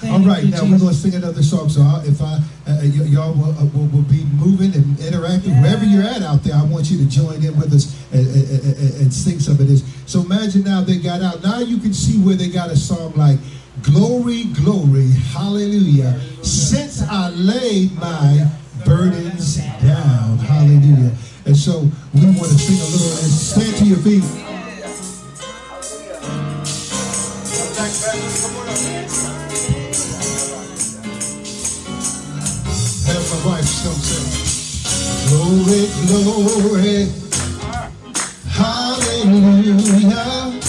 Thank 0.00 0.12
All 0.14 0.20
right, 0.20 0.42
you, 0.42 0.50
now 0.50 0.62
we're 0.62 0.78
going 0.78 0.94
to 0.94 0.94
sing 0.94 1.14
another 1.14 1.42
song. 1.42 1.68
So 1.68 1.82
I, 1.82 2.02
if 2.06 2.22
I, 2.22 2.36
uh, 2.66 2.80
y- 2.80 3.04
y'all 3.12 3.34
will, 3.34 3.52
uh, 3.52 3.66
will, 3.66 3.84
will 3.92 4.08
be 4.08 4.24
moving 4.32 4.72
and 4.74 4.98
interacting 4.98 5.60
wherever 5.60 5.84
you're 5.84 6.02
at 6.02 6.22
out 6.22 6.42
there, 6.42 6.54
I 6.56 6.64
want 6.64 6.90
you 6.90 6.96
to 6.98 7.04
join 7.04 7.44
in 7.44 7.54
with 7.60 7.70
us 7.74 7.92
and, 8.10 8.26
and, 8.26 8.64
and- 8.64 8.94
and 9.02 9.12
sing 9.12 9.38
some 9.40 9.60
of 9.60 9.68
this. 9.68 9.84
So 10.06 10.22
imagine 10.22 10.64
now 10.64 10.80
they 10.80 10.96
got 10.98 11.20
out. 11.20 11.42
Now 11.42 11.58
you 11.58 11.76
can 11.78 11.92
see 11.92 12.18
where 12.18 12.34
they 12.34 12.48
got 12.48 12.70
a 12.70 12.76
song 12.76 13.12
like 13.14 13.38
Glory, 13.82 14.44
Glory, 14.64 15.10
Hallelujah. 15.36 16.18
Since 16.42 17.02
I 17.02 17.28
laid 17.30 17.92
my 18.00 18.46
burdens 18.86 19.56
down, 19.82 20.38
Hallelujah. 20.38 21.12
And 21.44 21.54
so 21.56 21.80
we 22.14 22.24
want 22.24 22.48
to 22.48 22.58
sing 22.58 22.80
a 22.80 22.88
little 22.88 23.18
and 23.20 23.30
stand 23.30 23.76
to 23.76 23.84
your 23.84 23.98
feet. 23.98 24.24
Have 28.10 29.39
Glory, 35.30 35.86
glory, 36.08 37.08
hallelujah. 38.50 40.60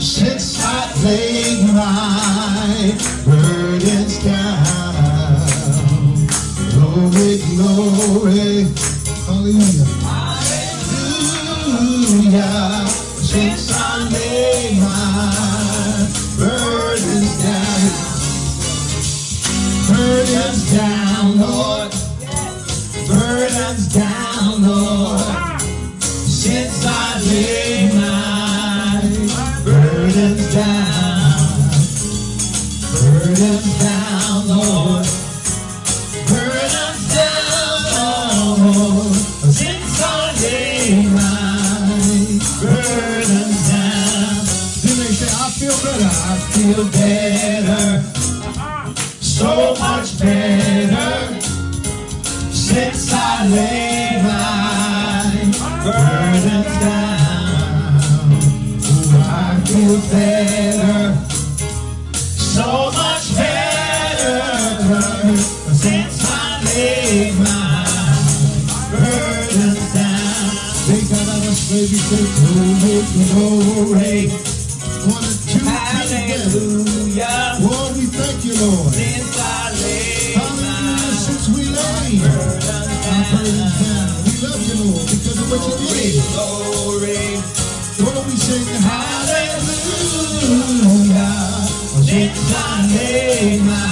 Since 0.00 0.64
I 0.64 0.90
laid 1.04 1.74
my 1.74 2.96
burdens 3.26 4.24
down. 4.24 5.36
Glory, 6.72 7.38
glory, 7.54 8.66
hallelujah. 9.26 9.79
Burdens 23.70 23.94
down, 23.94 24.62
Lord. 24.66 25.60
Since 26.02 26.84
I 26.84 27.20
laid 27.22 27.94
my 27.94 29.00
burdens 29.64 30.52
down, 30.52 31.38
burdens 32.90 33.78
down, 33.78 34.48
Lord. 34.48 35.06
Burdens 36.26 37.14
down, 37.14 38.74
Lord. 38.74 39.14
Since 39.54 40.02
I 40.02 40.34
laid 40.42 41.06
my 41.14 41.54
burdens 42.60 43.60
down. 43.70 44.34
Then 44.82 45.14
say, 45.14 45.30
I 45.30 45.46
feel 45.54 45.78
better. 45.86 46.10
I 46.10 46.38
feel 46.50 46.84
better 46.90 48.02
so 49.20 49.74
much 49.78 50.18
better 50.18 51.39
since 52.70 53.12
I 53.12 53.48
laid 53.48 54.22
my 54.22 55.34
burdens 55.82 56.72
down. 56.78 57.98
Oh, 58.86 59.18
I 59.26 59.58
feel 59.66 59.98
better, 60.14 61.18
so 62.54 62.92
much 62.94 63.34
better 63.34 64.38
since 65.82 66.16
I 66.22 66.62
laid 66.66 67.34
my 67.42 67.82
burdens 68.92 69.84
down. 69.92 70.50
They 70.86 71.00
got 71.10 71.26
out 71.26 71.50
of 71.50 71.58
baby, 71.74 71.98
say 72.06 72.24
glory, 72.38 72.96
glory. 73.34 74.18
One 75.10 75.24
and 75.26 75.40
two. 75.50 75.64
Hallelujah. 75.66 77.58
Lord, 77.66 77.92
we 77.96 78.06
thank 78.06 78.44
you, 78.44 78.54
Lord. 78.62 78.94
Because 85.30 85.42
of 85.42 85.50
what 85.50 85.62
you 85.80 85.86
did. 85.94 86.18
glory. 86.34 87.38
Lord, 88.02 88.26
we 88.26 88.34
sing 88.34 88.66
hallelujah. 88.82 89.70
Since 92.02 92.54
I 92.54 92.58
laid 92.90 93.62
my 93.62 93.86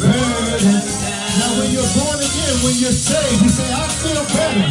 burdens 0.00 0.86
down. 1.02 1.38
Now, 1.40 1.50
when 1.58 1.68
you're 1.72 1.92
born 1.98 2.18
again, 2.22 2.54
when 2.62 2.74
you're 2.78 2.92
saved, 2.94 3.42
you 3.42 3.48
say, 3.48 3.72
I 3.72 3.88
feel 3.98 4.24
better. 4.36 4.70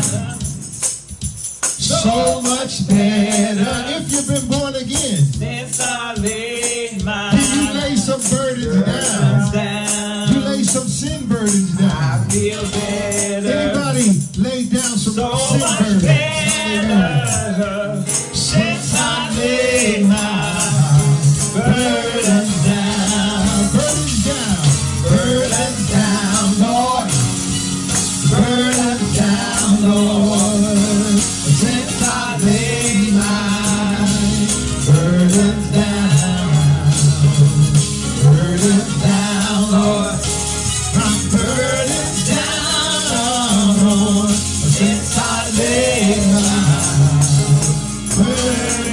So 1.83 2.41
much 2.41 2.87
better. 2.87 3.67
If 3.97 4.11
you've 4.11 4.27
been 4.27 4.47
born 4.47 4.75
again, 4.75 5.25
Since 5.33 5.81
I 5.81 6.13
laid 6.15 7.03
my 7.03 7.31
did 7.31 7.49
you 7.55 7.73
lay 7.81 7.95
some 7.95 8.21
burdens 8.21 8.85
down? 8.85 9.51
down. 9.51 10.33
You 10.33 10.39
lay 10.41 10.63
some 10.63 10.87
sin 10.87 11.27
burdens 11.27 11.71
down. 11.77 11.91
I 11.91 12.23
feel 12.29 12.63
better. 12.63 13.51
Anybody 13.51 14.21
lay 14.37 14.52
down 14.83 14.97
some 14.97 15.13
So 15.13 15.57
much? 15.57 16.01
Better. 16.01 17.82